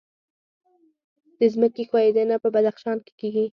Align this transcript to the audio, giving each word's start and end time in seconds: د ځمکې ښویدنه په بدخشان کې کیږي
د 1.39 1.41
ځمکې 1.53 1.83
ښویدنه 1.89 2.35
په 2.43 2.47
بدخشان 2.55 2.97
کې 3.05 3.13
کیږي 3.19 3.45